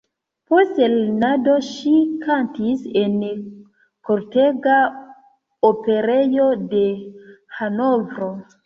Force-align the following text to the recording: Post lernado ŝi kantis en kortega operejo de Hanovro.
Post 0.51 0.79
lernado 0.93 1.57
ŝi 1.67 1.93
kantis 2.23 2.87
en 3.03 3.19
kortega 4.11 4.81
operejo 5.73 6.51
de 6.75 6.85
Hanovro. 7.61 8.35